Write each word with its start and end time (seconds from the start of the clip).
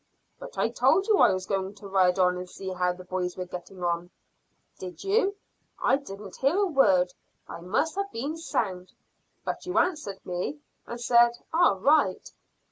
"But 0.39 0.57
I 0.57 0.69
told 0.69 1.05
you 1.07 1.19
I 1.19 1.31
was 1.31 1.45
going 1.45 1.75
to 1.75 1.87
ride 1.87 2.17
on 2.17 2.35
and 2.35 2.49
see 2.49 2.69
how 2.69 2.91
the 2.91 3.03
boys 3.03 3.37
were 3.37 3.45
getting 3.45 3.83
on." 3.83 4.09
"Did 4.79 5.03
you? 5.03 5.35
I 5.79 5.97
didn't 5.97 6.37
hear 6.37 6.57
a 6.57 6.65
word. 6.65 7.13
I 7.47 7.61
must 7.61 7.93
have 7.97 8.11
been 8.11 8.35
sound." 8.35 8.93
"But 9.45 9.67
you 9.67 9.77
answered 9.77 10.25
me, 10.25 10.57
and 10.87 10.99
said, 10.99 11.33
`All 11.53 11.79
right.'" 11.83 12.31